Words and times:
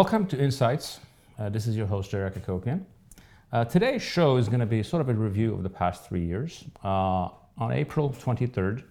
Welcome 0.00 0.24
to 0.28 0.42
Insights. 0.42 0.98
Uh, 1.38 1.50
this 1.50 1.66
is 1.66 1.76
your 1.76 1.86
host, 1.86 2.14
Eric 2.14 2.36
Hacopian. 2.36 2.86
Uh, 3.52 3.66
today's 3.66 4.00
show 4.00 4.38
is 4.38 4.48
going 4.48 4.60
to 4.60 4.64
be 4.64 4.82
sort 4.82 5.02
of 5.02 5.10
a 5.10 5.12
review 5.12 5.52
of 5.52 5.62
the 5.62 5.68
past 5.68 6.08
three 6.08 6.24
years. 6.24 6.64
Uh, 6.82 7.28
on 7.58 7.70
April 7.70 8.08
23rd, 8.08 8.82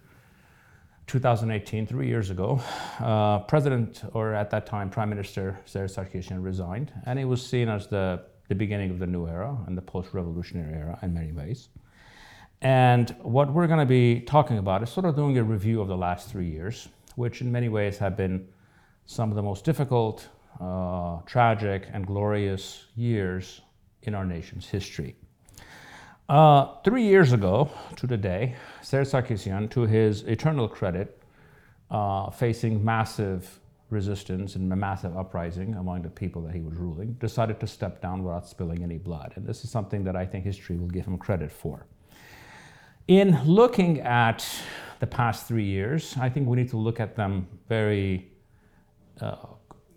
2018, 1.08 1.88
three 1.88 2.08
years 2.08 2.30
ago, 2.30 2.62
uh, 3.00 3.40
President, 3.40 4.04
or 4.14 4.36
at 4.36 4.52
that 4.52 4.68
time, 4.68 4.88
Prime 4.92 5.10
Minister 5.10 5.60
Serzh 5.66 5.96
Sargsyan 5.96 6.44
resigned, 6.44 6.94
and 7.08 7.18
it 7.18 7.26
was 7.26 7.44
seen 7.44 7.70
as 7.70 7.88
the, 7.88 8.22
the 8.48 8.54
beginning 8.54 8.92
of 8.92 9.00
the 9.00 9.08
new 9.08 9.28
era 9.28 9.58
and 9.66 9.76
the 9.76 9.82
post 9.82 10.14
revolutionary 10.14 10.76
era 10.76 11.00
in 11.02 11.12
many 11.12 11.32
ways. 11.32 11.70
And 12.62 13.16
what 13.24 13.52
we're 13.52 13.66
going 13.66 13.80
to 13.80 13.88
be 13.88 14.20
talking 14.20 14.60
about 14.60 14.84
is 14.84 14.92
sort 14.92 15.08
of 15.08 15.16
doing 15.16 15.40
a 15.40 15.44
review 15.44 15.82
of 15.82 15.88
the 15.88 15.98
last 15.98 16.30
three 16.30 16.52
years, 16.52 16.88
which 17.16 17.42
in 17.42 17.52
many 17.52 17.68
ways 17.68 17.98
have 17.98 18.16
been 18.16 18.48
some 19.08 19.32
of 19.32 19.36
the 19.36 19.42
most 19.42 19.66
difficult, 19.66 20.30
uh, 20.60 21.20
tragic, 21.26 21.88
and 21.94 22.06
glorious 22.06 22.86
years 22.96 23.62
in 24.04 24.16
our 24.16 24.26
nation's 24.26 24.68
history. 24.68 25.16
Uh, 26.28 26.76
three 26.84 27.04
years 27.04 27.34
ago 27.34 27.70
to 27.96 28.06
the 28.06 28.18
day, 28.18 28.56
Serzh 28.82 29.12
Sargsyan, 29.12 29.70
to 29.72 29.82
his 29.82 30.24
eternal 30.24 30.68
credit, 30.68 31.22
uh, 31.90 32.30
facing 32.30 32.84
massive 32.84 33.60
resistance 33.90 34.56
and 34.56 34.72
a 34.72 34.76
massive 34.76 35.18
uprising 35.18 35.74
among 35.76 36.04
the 36.04 36.10
people 36.10 36.42
that 36.44 36.54
he 36.54 36.62
was 36.62 36.76
ruling, 36.76 37.14
decided 37.14 37.60
to 37.60 37.68
step 37.68 38.02
down 38.02 38.24
without 38.24 38.48
spilling 38.48 38.84
any 38.84 38.98
blood. 38.98 39.34
And 39.36 39.46
this 39.48 39.64
is 39.64 39.72
something 39.72 40.04
that 40.04 40.16
I 40.16 40.26
think 40.26 40.46
history 40.46 40.78
will 40.78 40.88
give 40.88 41.06
him 41.06 41.18
credit 41.18 41.52
for. 41.52 41.88
In 43.08 43.44
looking 43.46 44.02
at 44.02 44.48
the 45.00 45.08
past 45.08 45.48
three 45.48 45.66
years, 45.66 46.16
I 46.20 46.30
think 46.30 46.48
we 46.48 46.58
need 46.58 46.70
to 46.70 46.78
look 46.78 47.00
at 47.00 47.16
them 47.16 47.48
very, 47.68 48.32
uh, 49.20 49.36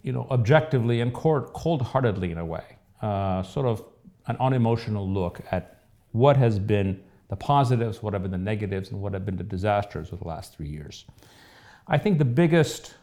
you 0.02 0.12
know, 0.12 0.26
objectively 0.30 1.00
and 1.00 1.12
cold-heartedly 1.12 2.32
in 2.32 2.38
a 2.38 2.44
way, 2.44 2.64
uh, 3.02 3.42
sort 3.42 3.66
of 3.66 3.84
an 4.26 4.36
unemotional 4.40 5.08
look 5.08 5.40
at 5.50 5.84
what 6.12 6.36
has 6.36 6.58
been 6.58 7.00
the 7.28 7.36
positives, 7.36 8.02
what 8.02 8.12
have 8.12 8.22
been 8.22 8.30
the 8.30 8.38
negatives, 8.38 8.90
and 8.90 9.00
what 9.00 9.12
have 9.14 9.24
been 9.24 9.36
the 9.36 9.44
disasters 9.44 10.12
of 10.12 10.18
the 10.18 10.28
last 10.28 10.54
three 10.54 10.68
years. 10.68 11.06
I 11.88 11.98
think 11.98 12.18
the 12.18 12.24
biggest 12.24 12.94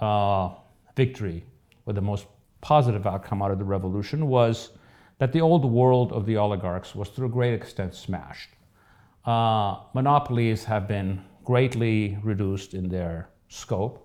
uh, 0.00 0.50
victory 0.96 1.44
or 1.86 1.92
the 1.92 2.00
most 2.00 2.26
positive 2.60 3.06
outcome 3.06 3.42
out 3.42 3.50
of 3.50 3.58
the 3.58 3.64
revolution 3.64 4.26
was 4.26 4.70
that 5.18 5.32
the 5.32 5.40
old 5.40 5.64
world 5.64 6.12
of 6.12 6.24
the 6.26 6.36
oligarchs 6.36 6.94
was 6.94 7.10
to 7.10 7.24
a 7.24 7.28
great 7.28 7.54
extent 7.54 7.94
smashed. 7.94 8.50
Uh, 9.24 9.80
monopolies 9.92 10.64
have 10.64 10.88
been 10.88 11.22
greatly 11.44 12.18
reduced 12.22 12.74
in 12.74 12.88
their 12.88 13.28
scope. 13.48 14.03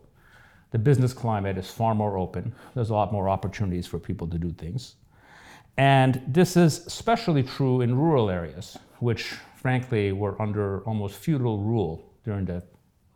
The 0.71 0.79
business 0.79 1.13
climate 1.13 1.57
is 1.57 1.69
far 1.69 1.95
more 1.95 2.17
open. 2.17 2.53
There's 2.75 2.89
a 2.89 2.93
lot 2.93 3.11
more 3.11 3.27
opportunities 3.29 3.87
for 3.87 3.99
people 3.99 4.27
to 4.27 4.37
do 4.37 4.51
things. 4.51 4.95
And 5.77 6.21
this 6.27 6.57
is 6.57 6.85
especially 6.85 7.43
true 7.43 7.81
in 7.81 7.97
rural 7.97 8.29
areas, 8.29 8.77
which 8.99 9.23
frankly 9.55 10.11
were 10.11 10.39
under 10.41 10.81
almost 10.81 11.15
feudal 11.15 11.59
rule 11.59 12.13
during 12.23 12.45
the, 12.45 12.63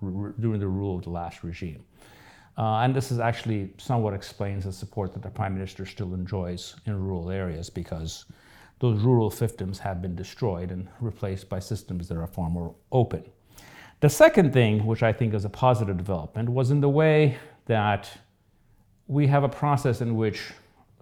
during 0.01 0.59
the 0.59 0.67
rule 0.67 0.97
of 0.97 1.03
the 1.03 1.09
last 1.09 1.43
regime. 1.43 1.83
Uh, 2.57 2.79
and 2.79 2.95
this 2.95 3.11
is 3.11 3.19
actually 3.19 3.73
somewhat 3.77 4.13
explains 4.13 4.65
the 4.65 4.71
support 4.71 5.13
that 5.13 5.23
the 5.23 5.29
prime 5.29 5.53
minister 5.53 5.85
still 5.85 6.13
enjoys 6.13 6.75
in 6.85 6.99
rural 6.99 7.31
areas 7.31 7.69
because 7.69 8.25
those 8.79 9.01
rural 9.01 9.31
fiefdoms 9.31 9.77
have 9.77 10.01
been 10.01 10.15
destroyed 10.15 10.71
and 10.71 10.87
replaced 10.99 11.49
by 11.49 11.59
systems 11.59 12.07
that 12.07 12.17
are 12.17 12.27
far 12.27 12.49
more 12.49 12.75
open. 12.91 13.23
The 14.03 14.09
second 14.09 14.51
thing, 14.51 14.85
which 14.85 15.01
I 15.01 15.13
think 15.13 15.33
is 15.33 15.45
a 15.45 15.49
positive 15.49 15.95
development, 15.95 16.49
was 16.49 16.71
in 16.71 16.81
the 16.81 16.89
way 16.89 17.37
that 17.67 18.11
we 19.07 19.27
have 19.27 19.45
a 19.45 19.47
process 19.47 20.01
in 20.01 20.17
which 20.17 20.51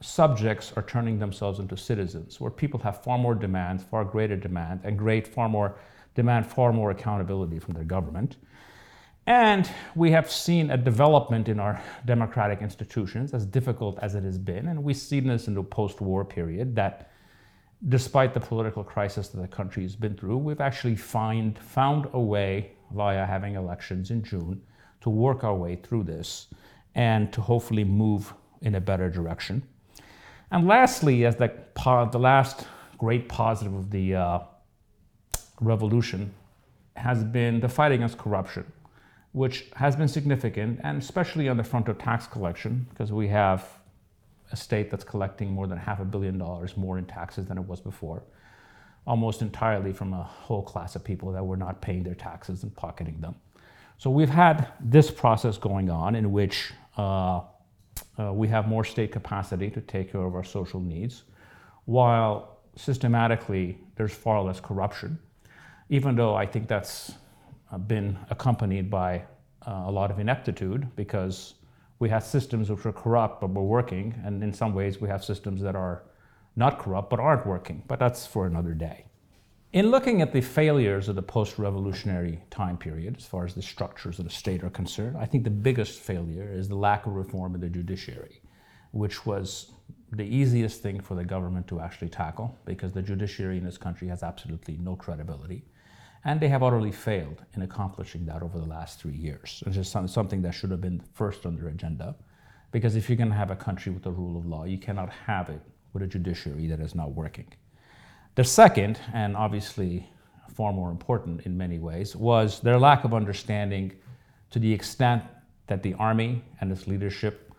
subjects 0.02 0.71
are 0.75 0.83
turning 0.83 1.17
themselves 1.17 1.58
into 1.58 1.75
citizens, 1.75 2.39
where 2.39 2.52
people 2.52 2.80
have 2.81 3.03
far 3.03 3.17
more 3.17 3.33
demand, 3.33 3.81
far 3.81 4.05
greater 4.05 4.36
demand, 4.36 4.81
and 4.83 4.99
great 4.99 5.27
far 5.27 5.49
more 5.49 5.80
demand 6.14 6.45
far 6.45 6.71
more 6.71 6.92
accountability 6.92 7.58
from 7.58 7.73
their 7.73 7.83
government. 7.83 8.36
And 9.26 9.67
we 9.95 10.11
have 10.11 10.30
seen 10.30 10.70
a 10.70 10.77
development 10.77 11.49
in 11.49 11.59
our 11.59 11.81
democratic 12.05 12.61
institutions, 12.61 13.33
as 13.33 13.47
difficult 13.47 13.97
as 14.03 14.14
it 14.14 14.23
has 14.23 14.37
been, 14.37 14.67
and 14.67 14.83
we've 14.83 14.95
seen 14.95 15.26
this 15.26 15.47
in 15.47 15.55
the 15.55 15.64
post-war 15.64 16.23
period 16.23 16.76
that 16.76 17.09
despite 17.89 18.36
the 18.36 18.39
political 18.39 18.83
crisis 18.83 19.30
that 19.30 19.42
the 19.42 19.47
country 19.47 19.81
has 19.81 19.95
been 19.95 20.15
through, 20.15 20.37
we've 20.37 20.61
actually 20.61 20.95
find, 20.95 21.58
found 21.58 22.08
a 22.14 22.20
way 22.20 22.73
via 22.93 23.25
having 23.25 23.55
elections 23.55 24.11
in 24.11 24.23
June 24.23 24.61
to 25.02 25.09
work 25.09 25.43
our 25.43 25.55
way 25.55 25.75
through 25.75 26.03
this 26.03 26.47
and 26.95 27.31
to 27.33 27.41
hopefully 27.41 27.83
move 27.83 28.33
in 28.61 28.75
a 28.75 28.81
better 28.81 29.09
direction. 29.09 29.63
And 30.52 30.67
lastly, 30.67 31.25
as 31.25 31.35
the, 31.37 31.52
the 32.11 32.19
last 32.19 32.67
great 32.97 33.29
positive 33.29 33.73
of 33.73 33.89
the 33.89 34.15
uh, 34.15 34.39
revolution 35.59 36.33
has 36.95 37.23
been 37.23 37.59
the 37.59 37.69
fight 37.69 37.91
against 37.91 38.17
corruption, 38.17 38.69
which 39.31 39.67
has 39.75 39.95
been 39.95 40.08
significant, 40.08 40.79
and 40.83 41.02
especially 41.02 41.47
on 41.47 41.58
the 41.58 41.63
front 41.63 41.87
of 41.87 41.97
tax 41.97 42.27
collection, 42.27 42.85
because 42.89 43.11
we 43.11 43.27
have 43.29 43.67
a 44.52 44.55
state 44.55 44.91
that's 44.91 45.05
collecting 45.05 45.52
more 45.52 45.67
than 45.67 45.77
half 45.77 46.02
a 46.02 46.05
billion 46.05 46.37
dollars 46.37 46.75
more 46.75 46.97
in 46.97 47.05
taxes 47.05 47.45
than 47.45 47.58
it 47.58 47.63
was 47.63 47.79
before, 47.79 48.21
almost 49.06 49.42
entirely 49.42 49.94
from 49.94 50.14
a 50.14 50.23
whole 50.23 50.62
class 50.62 50.95
of 50.95 51.04
people 51.04 51.32
that 51.32 51.45
were 51.45 51.58
not 51.58 51.82
paying 51.82 52.04
their 52.04 52.16
taxes 52.16 52.64
and 52.64 52.76
pocketing 52.76 53.20
them. 53.20 53.36
So 53.98 54.10
we've 54.10 54.30
had 54.30 54.67
this 54.80 55.12
process 55.12 55.58
going 55.58 55.89
on 55.89 56.16
in 56.16 56.32
which 56.32 56.73
uh, 56.98 57.42
uh, 58.20 58.34
we 58.34 58.48
have 58.48 58.67
more 58.67 58.84
state 58.84 59.12
capacity 59.12 59.70
to 59.70 59.82
take 59.82 60.12
care 60.12 60.22
of 60.22 60.36
our 60.36 60.44
social 60.44 60.80
needs, 60.80 61.23
while 61.86 62.60
systematically 62.76 63.78
there's 63.95 64.14
far 64.14 64.42
less 64.42 64.60
corruption, 64.60 65.20
even 65.89 66.16
though 66.16 66.36
I 66.36 66.45
think 66.45 66.68
that's 66.68 67.14
been 67.88 68.18
accompanied 68.30 68.89
by 68.89 69.23
uh, 69.68 69.83
a 69.86 69.92
lot 69.92 70.12
of 70.12 70.20
ineptitude 70.20 70.88
because 70.95 71.56
we 72.00 72.10
have 72.10 72.23
systems 72.23 72.70
which 72.70 72.86
are 72.86 72.92
corrupt 72.92 73.42
but 73.42 73.52
were 73.52 73.64
working, 73.64 74.20
and 74.26 74.44
in 74.44 74.54
some 74.54 74.73
ways 74.73 75.00
we 75.00 75.08
have 75.08 75.23
systems 75.23 75.62
that 75.62 75.76
are 75.76 76.04
not 76.56 76.80
corrupt 76.80 77.10
but 77.10 77.20
aren't 77.20 77.45
working, 77.45 77.84
but 77.88 78.00
that's 78.00 78.26
for 78.26 78.45
another 78.45 78.73
day. 78.73 79.06
In 79.73 79.89
looking 79.89 80.22
at 80.22 80.34
the 80.34 80.42
failures 80.42 81.08
of 81.08 81.16
the 81.16 81.22
post-revolutionary 81.22 82.44
time 82.50 82.78
period, 82.78 83.16
as 83.17 83.26
far 83.26 83.45
as 83.45 83.54
the 83.54 83.62
structures 83.62 84.20
of 84.20 84.26
the 84.26 84.32
state 84.32 84.66
are 84.66 84.70
concerned, 84.70 85.16
I 85.17 85.26
think 85.26 85.45
the 85.45 85.50
biggest 85.50 86.02
failure 86.02 86.52
is 86.52 86.67
the 86.67 86.76
lack 86.76 87.06
of 87.06 87.14
reform 87.14 87.56
in 87.56 87.62
the 87.62 87.70
judiciary, 87.70 88.42
which 88.92 89.26
was 89.26 89.72
the 90.12 90.26
easiest 90.26 90.82
thing 90.82 91.00
for 91.00 91.16
the 91.16 91.23
government 91.23 91.67
to 91.70 91.80
actually 91.80 92.10
tackle 92.10 92.58
because 92.66 92.92
the 92.92 93.02
judiciary 93.02 93.58
in 93.58 93.64
this 93.64 93.78
country 93.78 94.10
has 94.10 94.23
absolutely 94.23 94.76
no 94.76 94.94
credibility. 94.98 95.64
And 96.26 96.42
they 96.42 96.50
have 96.50 96.64
utterly 96.64 96.92
failed 96.92 97.42
in 97.56 97.62
accomplishing 97.62 98.26
that 98.26 98.44
over 98.44 98.60
the 98.60 98.66
last 98.66 99.00
three 99.00 99.16
years. 99.16 99.64
It's 99.66 99.76
just 99.76 99.92
something 99.92 100.42
that 100.42 100.52
should 100.52 100.70
have 100.72 100.82
been 100.82 101.02
first 101.14 101.45
on 101.45 101.56
their 101.56 101.70
agenda. 101.70 102.16
Because 102.72 102.98
if 102.98 103.10
you're 103.10 103.18
going 103.18 103.30
to 103.30 103.36
have 103.36 103.52
a 103.52 103.56
country 103.56 103.92
with 103.92 104.04
the 104.04 104.12
rule 104.12 104.38
of 104.38 104.45
law, 104.45 104.66
you 104.66 104.78
cannot 104.78 105.10
have 105.10 105.50
it 105.50 105.62
with 105.93 106.03
a 106.03 106.07
judiciary 106.07 106.67
that 106.67 106.79
is 106.79 106.95
not 106.95 107.11
working. 107.13 107.47
The 108.35 108.43
second, 108.43 108.99
and 109.13 109.35
obviously 109.35 110.09
far 110.53 110.71
more 110.73 110.91
important 110.91 111.41
in 111.45 111.57
many 111.57 111.79
ways, 111.79 112.15
was 112.15 112.59
their 112.59 112.79
lack 112.79 113.03
of 113.03 113.13
understanding 113.13 113.93
to 114.52 114.59
the 114.59 114.71
extent 114.71 115.23
that 115.67 115.83
the 115.83 115.93
army 115.95 116.43
and 116.59 116.71
its 116.71 116.87
leadership 116.87 117.52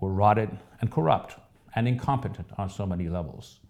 were 0.00 0.12
rotted 0.12 0.50
and 0.80 0.90
corrupt 0.90 1.36
and 1.74 1.86
incompetent 1.86 2.46
on 2.58 2.68
so 2.68 2.86
many 2.86 3.08
levels. 3.08 3.60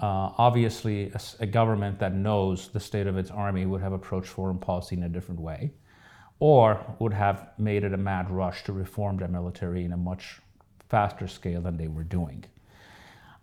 Uh, 0.00 0.32
obviously, 0.38 1.10
a, 1.12 1.20
a, 1.40 1.46
government 1.46 1.98
that 1.98 2.14
knows 2.14 2.68
the 2.68 2.80
state 2.80 3.06
of 3.06 3.18
its 3.18 3.30
army 3.30 3.66
would 3.66 3.82
have 3.82 3.92
approached 3.92 4.28
foreign 4.28 4.58
policy 4.58 4.96
in 4.96 5.02
a 5.02 5.08
different 5.08 5.38
way, 5.38 5.70
or 6.38 6.80
would 6.98 7.12
have 7.12 7.50
made 7.58 7.84
it 7.84 7.92
a 7.92 7.98
mad 7.98 8.30
rush 8.30 8.64
to 8.64 8.72
reform 8.72 9.18
their 9.18 9.28
military 9.28 9.84
in 9.84 9.92
a 9.92 9.96
much 9.96 10.40
faster 10.88 11.28
scale 11.28 11.60
than 11.60 11.76
they 11.76 11.88
were 11.88 12.02
doing. 12.02 12.42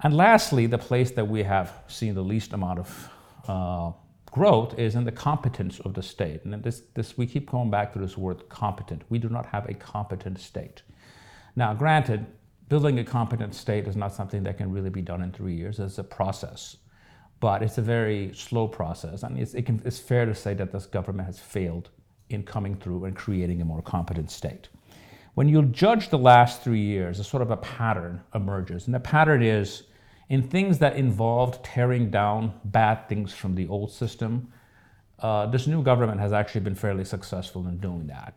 And 0.03 0.15
lastly, 0.15 0.67
the 0.67 0.77
place 0.77 1.11
that 1.11 1.27
we 1.27 1.43
have 1.43 1.73
seen 1.87 2.13
the 2.13 2.23
least 2.23 2.53
amount 2.53 2.79
of 2.79 3.09
uh, 3.47 3.91
growth 4.31 4.77
is 4.77 4.95
in 4.95 5.05
the 5.05 5.11
competence 5.11 5.79
of 5.79 5.93
the 5.93 6.03
state. 6.03 6.45
And 6.45 6.61
this, 6.63 6.83
this, 6.93 7.17
we 7.17 7.25
keep 7.25 7.49
going 7.49 7.71
back 7.71 7.93
to 7.93 7.99
this 7.99 8.17
word 8.17 8.47
competent. 8.49 9.01
We 9.09 9.17
do 9.17 9.29
not 9.29 9.47
have 9.47 9.67
a 9.67 9.73
competent 9.73 10.39
state. 10.39 10.83
Now, 11.55 11.73
granted, 11.73 12.27
building 12.69 12.99
a 12.99 13.03
competent 13.03 13.55
state 13.55 13.87
is 13.87 13.95
not 13.95 14.13
something 14.13 14.43
that 14.43 14.57
can 14.57 14.71
really 14.71 14.91
be 14.91 15.01
done 15.01 15.23
in 15.23 15.31
three 15.31 15.55
years. 15.55 15.79
It's 15.79 15.97
a 15.97 16.03
process, 16.03 16.77
but 17.39 17.63
it's 17.63 17.79
a 17.79 17.81
very 17.81 18.31
slow 18.35 18.67
process. 18.67 19.23
And 19.23 19.39
it's, 19.39 19.55
it 19.55 19.65
can, 19.65 19.81
it's 19.83 19.97
fair 19.97 20.25
to 20.25 20.35
say 20.35 20.53
that 20.53 20.71
this 20.71 20.85
government 20.85 21.25
has 21.25 21.39
failed 21.39 21.89
in 22.29 22.43
coming 22.43 22.75
through 22.75 23.05
and 23.05 23.15
creating 23.15 23.61
a 23.61 23.65
more 23.65 23.81
competent 23.81 24.29
state. 24.29 24.69
When 25.37 25.47
you 25.47 25.61
judge 25.65 26.09
the 26.09 26.17
last 26.17 26.63
three 26.63 26.81
years, 26.81 27.19
a 27.19 27.23
sort 27.23 27.43
of 27.43 27.51
a 27.51 27.57
pattern 27.57 28.23
emerges. 28.33 28.87
And 28.87 28.95
the 28.95 28.99
pattern 28.99 29.43
is 29.43 29.83
in 30.29 30.41
things 30.41 30.79
that 30.79 30.95
involved 30.95 31.63
tearing 31.63 32.09
down 32.09 32.59
bad 32.65 33.07
things 33.07 33.33
from 33.33 33.53
the 33.53 33.67
old 33.67 33.91
system, 33.91 34.51
uh, 35.19 35.45
this 35.45 35.67
new 35.67 35.83
government 35.83 36.19
has 36.19 36.33
actually 36.33 36.61
been 36.61 36.73
fairly 36.73 37.05
successful 37.05 37.67
in 37.67 37.77
doing 37.77 38.07
that. 38.07 38.33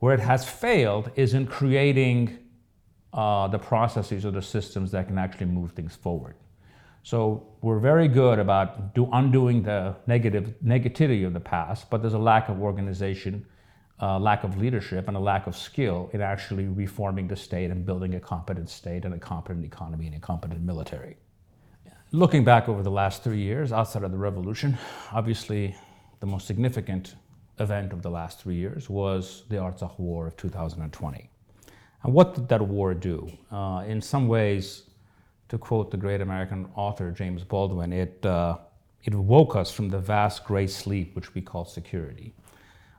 Where 0.00 0.12
it 0.12 0.20
has 0.20 0.46
failed 0.46 1.10
is 1.16 1.32
in 1.32 1.46
creating 1.46 2.36
uh, 3.14 3.48
the 3.48 3.58
processes 3.58 4.26
or 4.26 4.30
the 4.30 4.42
systems 4.42 4.90
that 4.90 5.06
can 5.06 5.16
actually 5.16 5.46
move 5.46 5.72
things 5.72 5.96
forward. 5.96 6.34
So 7.02 7.46
we're 7.62 7.78
very 7.78 8.08
good 8.08 8.38
about 8.38 8.94
do, 8.94 9.08
undoing 9.10 9.62
the 9.62 9.96
negative 10.06 10.52
negativity 10.62 11.26
of 11.26 11.32
the 11.32 11.40
past, 11.40 11.88
but 11.88 12.02
there's 12.02 12.12
a 12.12 12.18
lack 12.18 12.50
of 12.50 12.60
organization, 12.60 13.46
uh, 14.00 14.18
lack 14.18 14.44
of 14.44 14.56
leadership, 14.56 15.08
and 15.08 15.16
a 15.16 15.20
lack 15.20 15.46
of 15.46 15.56
skill 15.56 16.10
in 16.12 16.20
actually 16.20 16.66
reforming 16.66 17.28
the 17.28 17.36
state 17.36 17.70
and 17.70 17.84
building 17.86 18.14
a 18.14 18.20
competent 18.20 18.68
state 18.68 19.04
and 19.04 19.14
a 19.14 19.18
competent 19.18 19.64
economy 19.64 20.06
and 20.06 20.16
a 20.16 20.20
competent 20.20 20.60
military. 20.62 21.16
Looking 22.10 22.44
back 22.44 22.68
over 22.68 22.82
the 22.82 22.90
last 22.90 23.22
three 23.22 23.40
years, 23.40 23.72
outside 23.72 24.02
of 24.02 24.10
the 24.10 24.18
revolution, 24.18 24.76
obviously 25.12 25.74
the 26.20 26.26
most 26.26 26.46
significant 26.46 27.14
event 27.58 27.92
of 27.92 28.02
the 28.02 28.10
last 28.10 28.40
three 28.40 28.56
years 28.56 28.90
was 28.90 29.44
the 29.48 29.56
Artsakh 29.56 29.98
War 29.98 30.26
of 30.26 30.36
2020. 30.36 31.30
And 32.02 32.12
what 32.12 32.34
did 32.34 32.48
that 32.48 32.60
war 32.60 32.94
do? 32.94 33.30
Uh, 33.50 33.84
in 33.86 34.00
some 34.00 34.28
ways, 34.28 34.84
to 35.48 35.58
quote 35.58 35.90
the 35.90 35.96
great 35.96 36.20
American 36.20 36.68
author 36.74 37.10
James 37.12 37.44
Baldwin, 37.44 37.92
it, 37.92 38.24
uh, 38.24 38.58
it 39.04 39.14
woke 39.14 39.56
us 39.56 39.70
from 39.70 39.88
the 39.88 39.98
vast 39.98 40.44
gray 40.44 40.66
sleep 40.66 41.14
which 41.14 41.34
we 41.34 41.40
call 41.40 41.64
security. 41.64 42.34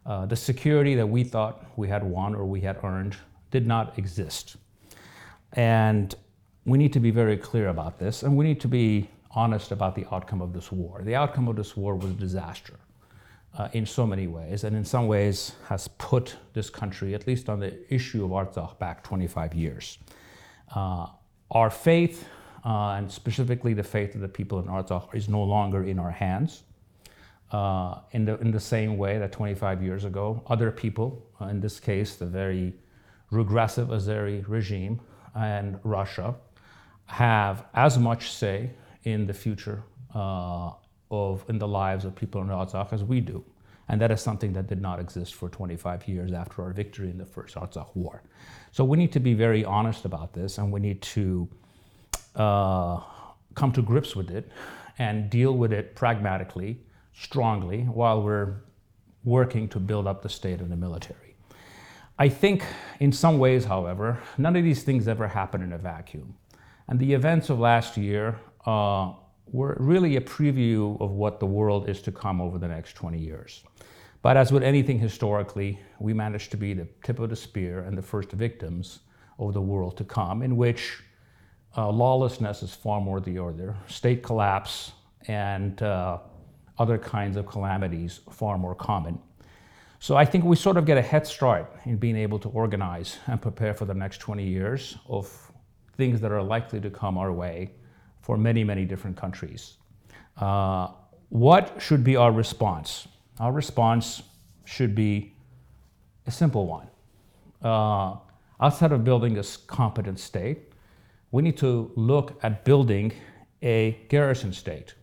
Uh, 0.05 0.25
the 0.25 0.35
security 0.35 0.95
that 0.95 1.07
we 1.07 1.23
thought 1.23 1.65
we 1.77 1.87
had 1.87 2.03
won 2.03 2.35
or 2.35 2.45
we 2.45 2.61
had 2.61 2.77
earned 2.83 3.15
did 3.51 3.65
not 3.65 3.97
exist. 3.97 4.57
And 5.53 6.13
we 6.65 6.77
need 6.77 6.93
to 6.93 6.99
be 6.99 7.11
very 7.11 7.37
clear 7.37 7.69
about 7.69 7.99
this, 7.99 8.23
and 8.23 8.35
we 8.35 8.45
need 8.45 8.59
to 8.61 8.67
be 8.67 9.09
honest 9.31 9.71
about 9.71 9.95
the 9.95 10.05
outcome 10.11 10.41
of 10.41 10.53
this 10.53 10.71
war. 10.71 11.01
The 11.03 11.15
outcome 11.15 11.47
of 11.47 11.55
this 11.55 11.75
war 11.75 11.95
was 11.95 12.11
a 12.11 12.15
disaster 12.15 12.79
uh, 13.57 13.69
in 13.73 13.85
so 13.85 14.05
many 14.07 14.27
ways, 14.27 14.63
and 14.63 14.75
in 14.75 14.85
some 14.85 15.07
ways 15.07 15.53
has 15.67 15.87
put 15.87 16.35
this 16.53 16.69
country, 16.69 17.13
at 17.13 17.27
least 17.27 17.49
on 17.49 17.59
the 17.59 17.73
issue 17.93 18.23
of 18.25 18.31
Artsakh, 18.31 18.79
back 18.79 19.03
25 19.03 19.53
years. 19.53 19.99
Uh, 20.75 21.07
our 21.51 21.69
faith, 21.69 22.27
uh, 22.65 22.93
and 22.97 23.11
specifically 23.11 23.73
the 23.73 23.83
faith 23.83 24.15
of 24.15 24.21
the 24.21 24.27
people 24.27 24.59
in 24.59 24.65
Artsakh, 24.65 25.13
is 25.13 25.29
no 25.29 25.43
longer 25.43 25.83
in 25.83 25.99
our 25.99 26.11
hands. 26.11 26.63
Uh, 27.53 27.99
in, 28.13 28.25
the, 28.25 28.35
in 28.39 28.49
the 28.49 28.59
same 28.59 28.97
way 28.97 29.19
that 29.19 29.31
25 29.31 29.83
years 29.83 30.05
ago, 30.05 30.41
other 30.47 30.71
people, 30.71 31.23
uh, 31.39 31.45
in 31.45 31.61
this 31.61 31.79
case, 31.79 32.15
the 32.15 32.25
very 32.25 32.73
regressive 33.29 33.89
Azeri 33.89 34.43
regime 34.47 34.99
and 35.35 35.79
Russia, 35.83 36.33
have 37.05 37.65
as 37.75 37.99
much 37.99 38.31
say 38.31 38.71
in 39.03 39.27
the 39.27 39.33
future 39.33 39.83
uh, 40.15 40.71
of 41.11 41.45
in 41.47 41.59
the 41.59 41.67
lives 41.67 42.05
of 42.05 42.15
people 42.15 42.41
in 42.41 42.47
Artsakh 42.47 42.91
as 42.91 43.03
we 43.03 43.21
do. 43.21 43.43
And 43.89 44.01
that 44.01 44.09
is 44.09 44.21
something 44.21 44.53
that 44.53 44.65
did 44.65 44.81
not 44.81 44.99
exist 44.99 45.35
for 45.35 45.47
25 45.49 46.07
years 46.07 46.31
after 46.31 46.63
our 46.63 46.71
victory 46.71 47.11
in 47.11 47.19
the 47.19 47.25
first 47.25 47.55
Artsakh 47.55 47.95
War. 47.95 48.23
So 48.71 48.83
we 48.83 48.97
need 48.97 49.11
to 49.11 49.19
be 49.19 49.35
very 49.35 49.63
honest 49.63 50.05
about 50.05 50.33
this 50.33 50.57
and 50.57 50.71
we 50.71 50.79
need 50.79 51.03
to 51.03 51.47
uh, 52.35 52.99
come 53.53 53.71
to 53.73 53.81
grips 53.83 54.15
with 54.15 54.31
it 54.31 54.49
and 54.97 55.29
deal 55.29 55.55
with 55.55 55.73
it 55.73 55.95
pragmatically, 55.95 56.79
strongly, 57.13 57.83
while 57.83 58.21
we're 58.21 58.55
working 59.23 59.67
to 59.69 59.79
build 59.79 60.07
up 60.07 60.21
the 60.21 60.29
state 60.29 60.59
and 60.59 60.71
the 60.71 60.75
military. 60.75 61.35
I 62.19 62.29
think 62.29 62.63
in 62.99 63.11
some 63.11 63.39
ways, 63.39 63.65
however, 63.65 64.21
none 64.37 64.55
of 64.55 64.63
these 64.63 64.83
things 64.83 65.07
ever 65.07 65.27
happen 65.27 65.61
in 65.61 65.73
a 65.73 65.77
vacuum. 65.77 66.35
And 66.87 66.99
the 66.99 67.13
events 67.13 67.49
of 67.49 67.59
last 67.59 67.97
year 67.97 68.39
uh, 68.65 69.13
were 69.47 69.77
really 69.79 70.15
a 70.17 70.21
preview 70.21 70.99
of 71.01 71.11
what 71.11 71.39
the 71.39 71.45
world 71.45 71.89
is 71.89 72.01
to 72.03 72.11
come 72.11 72.41
over 72.41 72.57
the 72.57 72.67
next 72.67 72.93
20 72.93 73.17
years. 73.17 73.63
But 74.21 74.37
as 74.37 74.51
with 74.51 74.63
anything 74.63 74.99
historically, 74.99 75.79
we 75.99 76.13
managed 76.13 76.51
to 76.51 76.57
be 76.57 76.73
the 76.73 76.87
tip 77.03 77.19
of 77.19 77.29
the 77.29 77.35
spear 77.35 77.79
and 77.79 77.97
the 77.97 78.01
first 78.01 78.31
victims 78.31 78.99
of 79.39 79.53
the 79.53 79.61
world 79.61 79.97
to 79.97 80.03
come, 80.03 80.41
in 80.41 80.55
which 80.55 81.01
uh, 81.75 81.89
lawlessness 81.89 82.63
is 82.63 82.73
far 82.73 83.01
more 83.01 83.19
the 83.19 83.37
order, 83.37 83.75
state 83.87 84.23
collapse 84.23 84.91
and 85.27 85.81
uh, 85.81 86.19
other 86.77 86.97
kinds 86.97 87.37
of 87.37 87.45
calamities 87.45 88.21
far 88.31 88.57
more 88.57 88.75
common. 88.75 89.19
So 89.99 90.17
I 90.17 90.25
think 90.25 90.43
we 90.43 90.55
sort 90.55 90.77
of 90.77 90.85
get 90.85 90.97
a 90.97 91.01
head 91.01 91.25
start 91.25 91.71
in 91.85 91.97
being 91.97 92.17
able 92.17 92.39
to 92.39 92.49
organize 92.49 93.19
and 93.27 93.41
prepare 93.41 93.73
for 93.73 93.85
the 93.85 93.93
next 93.93 94.17
20 94.17 94.45
years 94.45 94.97
of 95.07 95.51
things 95.95 96.19
that 96.21 96.31
are 96.31 96.43
likely 96.43 96.81
to 96.81 96.89
come 96.89 97.17
our 97.17 97.31
way 97.31 97.71
for 98.21 98.37
many, 98.37 98.63
many 98.63 98.85
different 98.85 99.15
countries. 99.15 99.77
Uh, 100.37 100.89
what 101.29 101.75
should 101.79 102.03
be 102.03 102.15
our 102.15 102.31
response? 102.31 103.07
Our 103.39 103.51
response 103.51 104.23
should 104.65 104.93
be 104.95 105.33
a 106.27 106.31
simple 106.31 106.67
one. 106.67 106.87
Uh, 107.61 108.17
outside 108.59 108.91
of 108.91 109.03
building 109.03 109.37
a 109.37 109.43
competent 109.67 110.19
state, 110.19 110.73
we 111.31 111.41
need 111.41 111.57
to 111.57 111.91
look 111.95 112.39
at 112.43 112.63
building 112.65 113.13
a 113.61 113.97
garrison 114.09 114.53
state, 114.53 114.93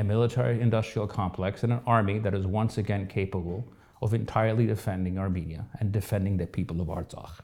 a 0.00 0.04
military 0.04 0.62
industrial 0.62 1.06
complex, 1.06 1.62
and 1.62 1.74
an 1.74 1.80
army 1.86 2.18
that 2.18 2.32
is 2.32 2.46
once 2.46 2.78
again 2.78 3.06
capable 3.06 3.70
of 4.00 4.14
entirely 4.14 4.66
defending 4.66 5.18
Armenia 5.18 5.66
and 5.78 5.92
defending 5.92 6.38
the 6.38 6.46
people 6.46 6.80
of 6.80 6.88
Artsakh. 6.88 7.40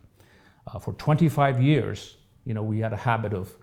Uh, 0.67 0.79
for 0.79 0.95
25 0.95 1.63
years, 1.63 2.17
you 2.47 2.55
know, 2.55 2.63
we 2.63 2.79
had 2.79 2.95
a 2.95 2.97
habit 2.97 3.35
of 3.35 3.55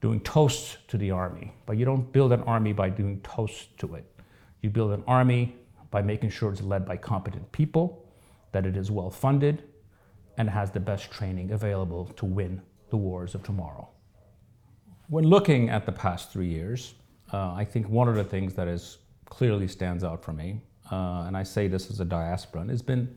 doing 0.00 0.20
toasts 0.20 0.76
to 0.86 0.96
the 0.96 1.10
army, 1.10 1.52
but 1.66 1.76
you 1.76 1.84
don't 1.84 2.12
build 2.12 2.32
an 2.32 2.42
army 2.42 2.72
by 2.72 2.88
doing 2.88 3.20
toasts 3.22 3.66
to 3.78 3.96
it. 3.96 4.04
You 4.62 4.70
build 4.70 4.92
an 4.92 5.02
army 5.08 5.56
by 5.90 6.02
making 6.02 6.30
sure 6.30 6.52
it's 6.52 6.62
led 6.62 6.86
by 6.86 6.96
competent 6.96 7.50
people, 7.50 8.06
that 8.52 8.64
it 8.64 8.76
is 8.76 8.88
well 8.88 9.10
funded, 9.10 9.64
and 10.36 10.48
has 10.48 10.70
the 10.70 10.78
best 10.78 11.10
training 11.10 11.50
available 11.50 12.04
to 12.04 12.24
win 12.24 12.62
the 12.90 12.96
wars 12.96 13.34
of 13.34 13.42
tomorrow. 13.42 13.88
When 15.08 15.24
looking 15.24 15.70
at 15.70 15.86
the 15.86 15.92
past 15.92 16.30
three 16.30 16.46
years, 16.46 16.94
uh, 17.32 17.52
I 17.54 17.64
think 17.64 17.88
one 17.88 18.08
of 18.08 18.14
the 18.14 18.24
things 18.24 18.54
that 18.54 18.68
is 18.68 18.98
clearly 19.26 19.68
stands 19.68 20.04
out 20.04 20.24
for 20.24 20.32
me, 20.32 20.60
uh, 20.90 21.24
and 21.26 21.36
I 21.36 21.42
say 21.42 21.68
this 21.68 21.90
as 21.90 22.00
a 22.00 22.04
diasporan, 22.04 22.70
has 22.70 22.82
been 22.82 23.16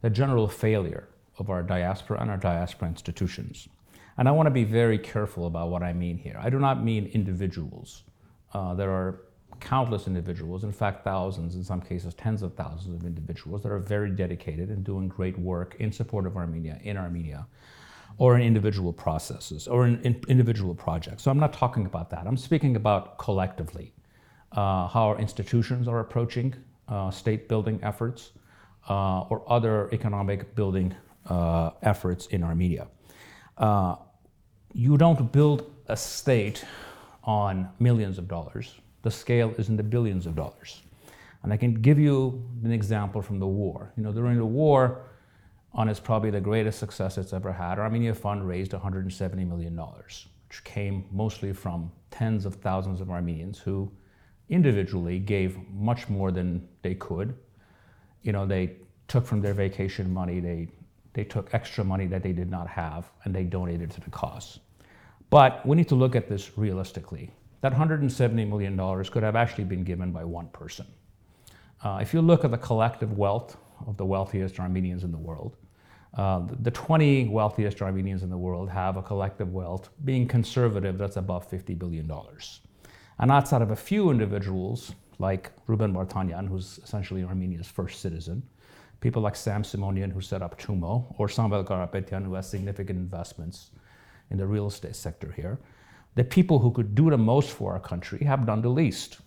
the 0.00 0.10
general 0.10 0.48
failure 0.48 1.08
of 1.38 1.50
our 1.50 1.62
diaspora 1.62 2.20
and 2.20 2.30
our 2.30 2.36
diaspora 2.36 2.88
institutions. 2.88 3.68
And 4.18 4.28
I 4.28 4.32
want 4.32 4.46
to 4.46 4.50
be 4.50 4.64
very 4.64 4.98
careful 4.98 5.46
about 5.46 5.70
what 5.70 5.82
I 5.82 5.92
mean 5.92 6.18
here. 6.18 6.38
I 6.38 6.50
do 6.50 6.58
not 6.58 6.82
mean 6.82 7.06
individuals. 7.14 8.02
Uh, 8.52 8.74
there 8.74 8.90
are 8.90 9.22
countless 9.60 10.06
individuals, 10.06 10.64
in 10.64 10.72
fact, 10.72 11.04
thousands, 11.04 11.54
in 11.54 11.64
some 11.64 11.80
cases, 11.80 12.14
tens 12.14 12.42
of 12.42 12.54
thousands 12.54 12.94
of 12.94 13.06
individuals 13.06 13.62
that 13.62 13.70
are 13.70 13.78
very 13.78 14.10
dedicated 14.10 14.68
and 14.68 14.84
doing 14.84 15.08
great 15.08 15.38
work 15.38 15.76
in 15.78 15.92
support 15.92 16.26
of 16.26 16.36
Armenia, 16.36 16.78
in 16.82 16.96
Armenia, 16.96 17.46
or 18.18 18.36
in 18.36 18.42
individual 18.42 18.92
processes 18.92 19.66
or 19.68 19.86
in, 19.86 20.00
in 20.02 20.20
individual 20.28 20.74
projects. 20.74 21.22
So 21.22 21.30
I'm 21.30 21.38
not 21.38 21.52
talking 21.52 21.86
about 21.86 22.10
that. 22.10 22.26
I'm 22.26 22.36
speaking 22.36 22.76
about 22.76 23.18
collectively 23.18 23.92
uh, 24.52 24.86
how 24.88 25.08
our 25.08 25.18
institutions 25.18 25.88
are 25.88 26.00
approaching 26.00 26.54
uh, 26.88 27.10
state 27.10 27.48
building 27.48 27.80
efforts 27.82 28.32
uh, 28.88 29.20
or 29.22 29.42
other 29.46 29.88
economic 29.92 30.54
building 30.54 30.94
uh, 31.28 31.70
efforts 31.82 32.26
in 32.26 32.42
Armenia. 32.42 32.88
Uh, 33.58 33.96
you 34.74 34.96
don't 34.96 35.32
build 35.32 35.72
a 35.88 35.96
state 35.96 36.64
on 37.24 37.68
millions 37.78 38.18
of 38.18 38.28
dollars. 38.28 38.74
The 39.02 39.10
scale 39.10 39.54
is 39.58 39.68
in 39.68 39.76
the 39.76 39.82
billions 39.82 40.26
of 40.26 40.34
dollars. 40.34 40.82
And 41.42 41.52
I 41.52 41.56
can 41.56 41.74
give 41.74 41.98
you 41.98 42.44
an 42.64 42.72
example 42.72 43.20
from 43.20 43.38
the 43.38 43.46
war. 43.46 43.92
You 43.96 44.04
know, 44.04 44.12
during 44.12 44.38
the 44.38 44.46
war, 44.46 45.06
on 45.74 45.88
its 45.88 46.00
probably 46.00 46.30
the 46.30 46.40
greatest 46.40 46.78
success 46.78 47.18
it's 47.18 47.32
ever 47.32 47.52
had, 47.52 47.78
Armenia 47.78 48.14
Fund 48.14 48.46
raised 48.46 48.72
$170 48.72 49.48
million, 49.48 49.76
which 49.76 50.64
came 50.64 51.06
mostly 51.10 51.52
from 51.52 51.90
tens 52.10 52.44
of 52.44 52.56
thousands 52.56 53.00
of 53.00 53.10
Armenians 53.10 53.58
who 53.58 53.90
individually 54.50 55.18
gave 55.18 55.56
much 55.70 56.08
more 56.08 56.30
than 56.30 56.68
they 56.82 56.94
could. 56.94 57.34
You 58.22 58.32
know, 58.32 58.46
they 58.46 58.76
took 59.08 59.26
from 59.26 59.40
their 59.40 59.54
vacation 59.54 60.12
money, 60.12 60.40
they 60.40 60.68
they 61.14 61.24
took 61.24 61.52
extra 61.52 61.84
money 61.84 62.06
that 62.06 62.22
they 62.22 62.32
did 62.32 62.50
not 62.50 62.66
have 62.68 63.10
and 63.24 63.34
they 63.34 63.44
donated 63.44 63.90
to 63.90 64.00
the 64.00 64.10
cause. 64.10 64.60
But 65.30 65.64
we 65.66 65.76
need 65.76 65.88
to 65.88 65.94
look 65.94 66.16
at 66.16 66.28
this 66.28 66.56
realistically. 66.56 67.30
That 67.60 67.72
$170 67.72 68.48
million 68.48 69.04
could 69.04 69.22
have 69.22 69.36
actually 69.36 69.64
been 69.64 69.84
given 69.84 70.10
by 70.10 70.24
one 70.24 70.48
person. 70.48 70.86
Uh, 71.84 71.98
if 72.00 72.12
you 72.14 72.20
look 72.20 72.44
at 72.44 72.50
the 72.50 72.58
collective 72.58 73.16
wealth 73.16 73.56
of 73.86 73.96
the 73.96 74.04
wealthiest 74.04 74.58
Armenians 74.58 75.04
in 75.04 75.12
the 75.12 75.18
world, 75.18 75.56
uh, 76.14 76.42
the 76.60 76.70
20 76.70 77.28
wealthiest 77.28 77.80
Armenians 77.80 78.22
in 78.22 78.30
the 78.30 78.36
world 78.36 78.68
have 78.68 78.96
a 78.96 79.02
collective 79.02 79.52
wealth, 79.52 79.88
being 80.04 80.28
conservative, 80.28 80.98
that's 80.98 81.16
above 81.16 81.50
$50 81.50 81.78
billion. 81.78 82.10
And 83.18 83.30
outside 83.30 83.62
of 83.62 83.70
a 83.70 83.76
few 83.76 84.10
individuals, 84.10 84.94
like 85.18 85.52
Ruben 85.66 85.94
Vardanyan, 85.94 86.48
who's 86.48 86.80
essentially 86.82 87.24
Armenia's 87.24 87.66
first 87.66 88.00
citizen, 88.00 88.42
people 89.00 89.22
like 89.22 89.36
Sam 89.36 89.62
Simonian, 89.62 90.12
who 90.12 90.20
set 90.20 90.42
up 90.42 90.58
TUMO, 90.60 91.14
or 91.18 91.28
Samuel 91.28 91.64
Karapetyan, 91.64 92.24
who 92.24 92.34
has 92.34 92.48
significant 92.48 92.98
investments 92.98 93.70
in 94.30 94.36
the 94.36 94.46
real 94.46 94.66
estate 94.66 94.96
sector 94.96 95.32
here. 95.32 95.58
The 96.14 96.24
people 96.24 96.58
who 96.58 96.70
could 96.70 96.94
do 96.94 97.08
the 97.08 97.18
most 97.18 97.50
for 97.50 97.72
our 97.72 97.80
country 97.80 98.22
have 98.24 98.44
done 98.44 98.60
the 98.60 98.68
least. 98.68 99.18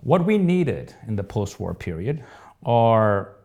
What 0.00 0.24
we 0.24 0.36
needed 0.36 0.94
in 1.06 1.14
the 1.14 1.24
post 1.24 1.60
war 1.60 1.74
period 1.74 2.24
are 2.64 3.36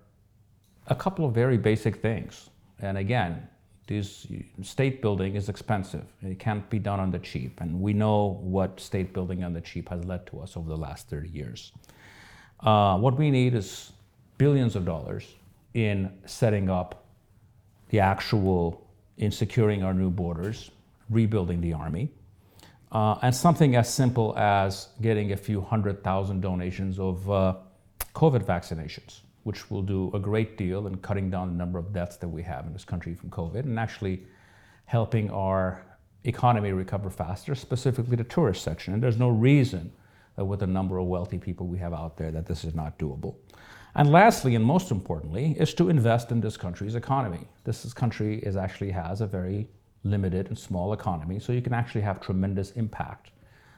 a 0.87 0.95
couple 0.95 1.25
of 1.25 1.33
very 1.33 1.57
basic 1.57 1.97
things. 1.97 2.49
And 2.83 2.97
again, 2.97 3.47
this 3.87 4.27
state 4.61 5.01
building 5.01 5.35
is 5.35 5.47
expensive. 5.47 6.03
It 6.21 6.37
can't 6.37 6.69
be 6.69 6.79
done 6.79 6.99
on 6.99 7.11
the 7.11 7.19
cheap, 7.19 7.61
and 7.61 7.79
we 7.79 7.93
know 7.93 8.39
what 8.41 8.79
state 8.79 9.13
building 9.13 9.41
on 9.43 9.53
the 9.53 9.61
cheap 9.61 9.87
has 9.87 10.03
led 10.03 10.27
to 10.27 10.41
us 10.41 10.57
over 10.57 10.67
the 10.67 10.77
last 10.77 11.09
30 11.09 11.29
years. 11.29 11.71
Uh, 12.59 12.97
what 12.97 13.17
we 13.17 13.31
need 13.31 13.55
is 13.55 13.93
billions 14.37 14.75
of 14.75 14.83
dollars 14.85 15.25
in 15.73 16.11
setting 16.25 16.69
up 16.69 17.05
the 17.89 18.01
actual, 18.01 18.85
in 19.17 19.31
securing 19.31 19.81
our 19.83 19.93
new 19.93 20.09
borders, 20.09 20.69
rebuilding 21.09 21.61
the 21.61 21.71
army, 21.71 22.09
uh, 22.91 23.17
and 23.21 23.33
something 23.33 23.77
as 23.77 23.91
simple 23.91 24.37
as 24.37 24.89
getting 25.01 25.31
a 25.31 25.37
few 25.37 25.61
hundred 25.61 26.03
thousand 26.03 26.41
donations 26.41 26.99
of 26.99 27.29
uh, 27.31 27.55
COVID 28.13 28.43
vaccinations, 28.43 29.21
which 29.43 29.69
will 29.69 29.81
do 29.81 30.11
a 30.13 30.19
great 30.19 30.57
deal 30.57 30.87
in 30.87 30.97
cutting 30.97 31.29
down 31.29 31.49
the 31.49 31.55
number 31.55 31.77
of 31.77 31.93
deaths 31.93 32.17
that 32.17 32.27
we 32.27 32.41
have 32.41 32.65
in 32.65 32.73
this 32.73 32.85
country 32.85 33.13
from 33.13 33.29
COVID 33.29 33.63
and 33.63 33.77
actually 33.77 34.23
helping 34.85 35.29
our 35.31 35.85
economy 36.23 36.71
recover 36.71 37.09
faster, 37.09 37.53
specifically 37.55 38.15
the 38.15 38.23
tourist 38.23 38.63
section. 38.63 38.93
And 38.93 39.03
there's 39.03 39.17
no 39.17 39.29
reason 39.29 39.91
that 40.35 40.45
with 40.45 40.61
the 40.61 40.67
number 40.67 40.97
of 40.97 41.07
wealthy 41.07 41.37
people 41.37 41.67
we 41.67 41.77
have 41.79 41.93
out 41.93 42.17
there 42.17 42.31
that 42.31 42.45
this 42.45 42.63
is 42.63 42.73
not 42.73 42.97
doable. 42.97 43.35
And 43.95 44.11
lastly, 44.11 44.55
and 44.55 44.65
most 44.65 44.89
importantly, 44.89 45.55
is 45.59 45.73
to 45.75 45.89
invest 45.89 46.31
in 46.31 46.41
this 46.41 46.57
country's 46.57 46.95
economy. 46.95 47.47
This 47.63 47.93
country 47.93 48.39
is 48.39 48.55
actually 48.55 48.91
has 48.91 49.21
a 49.21 49.27
very 49.27 49.67
limited 50.03 50.47
and 50.47 50.57
small 50.57 50.93
economy, 50.93 51.39
so 51.39 51.53
you 51.53 51.61
can 51.61 51.73
actually 51.73 52.01
have 52.01 52.19
tremendous 52.19 52.71
impact 52.71 53.31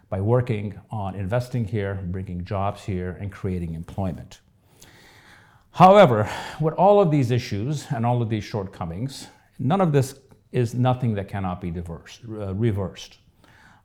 by 0.09 0.21
working 0.21 0.79
on 0.89 1.15
investing 1.15 1.65
here, 1.65 1.99
bringing 2.05 2.45
jobs 2.45 2.83
here, 2.83 3.17
and 3.19 3.31
creating 3.31 3.73
employment. 3.73 4.39
However, 5.75 6.29
with 6.61 6.73
all 6.75 7.01
of 7.01 7.11
these 7.11 7.31
issues 7.31 7.87
and 7.91 8.05
all 8.05 8.21
of 8.21 8.29
these 8.29 8.45
shortcomings, 8.45 9.27
none 9.59 9.81
of 9.81 9.91
this 9.91 10.17
is 10.53 10.73
nothing 10.73 11.15
that 11.15 11.27
cannot 11.27 11.59
be 11.59 11.69
diverse, 11.69 12.21
uh, 12.29 12.55
reversed. 12.55 13.17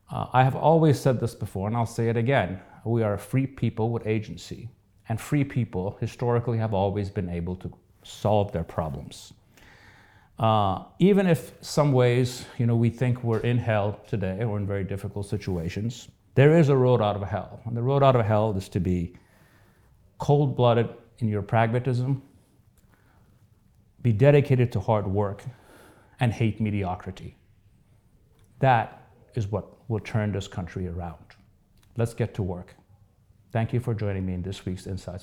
Uh, 0.08 0.26
I 0.32 0.44
have 0.44 0.54
always 0.54 1.00
said 1.00 1.18
this 1.18 1.34
before, 1.34 1.66
and 1.66 1.76
I'll 1.76 1.86
say 1.86 2.08
it 2.08 2.16
again. 2.16 2.60
We 2.84 3.02
are 3.02 3.14
a 3.14 3.18
free 3.18 3.48
people 3.48 3.90
with 3.90 4.06
agency, 4.06 4.68
and 5.08 5.20
free 5.20 5.42
people 5.42 5.96
historically 6.00 6.58
have 6.58 6.72
always 6.72 7.10
been 7.10 7.28
able 7.28 7.56
to 7.56 7.72
solve 8.04 8.52
their 8.52 8.62
problems. 8.62 9.32
Uh, 10.38 10.84
even 11.00 11.26
if 11.26 11.54
some 11.60 11.90
ways, 11.90 12.44
you 12.56 12.66
know, 12.66 12.76
we 12.76 12.90
think 12.90 13.24
we're 13.24 13.40
in 13.40 13.58
hell 13.58 13.98
today 14.06 14.44
or 14.44 14.58
in 14.58 14.64
very 14.64 14.84
difficult 14.84 15.26
situations, 15.26 16.06
there 16.36 16.56
is 16.56 16.68
a 16.68 16.76
road 16.76 17.02
out 17.02 17.16
of 17.16 17.22
hell. 17.28 17.60
And 17.64 17.76
the 17.76 17.82
road 17.82 18.04
out 18.04 18.14
of 18.14 18.24
hell 18.24 18.56
is 18.56 18.68
to 18.68 18.78
be 18.78 19.14
cold-blooded 20.18 20.88
in 21.22 21.28
your 21.28 21.42
pragmatism, 21.42 22.22
be 24.02 24.12
dedicated 24.12 24.72
to 24.72 24.80
hard 24.80 25.06
work, 25.06 25.44
and 26.20 26.32
hate 26.32 26.60
mediocrity. 26.60 27.36
That 28.58 29.08
is 29.34 29.48
what 29.48 29.66
will 29.88 30.00
turn 30.00 30.32
this 30.32 30.48
country 30.48 30.86
around. 30.86 31.24
Let's 31.96 32.14
get 32.14 32.34
to 32.34 32.42
work. 32.42 32.74
Thank 33.52 33.72
you 33.72 33.80
for 33.80 33.94
joining 33.94 34.24
me 34.24 34.34
in 34.34 34.42
this 34.42 34.64
week's 34.64 34.86
Insights. 34.86 35.18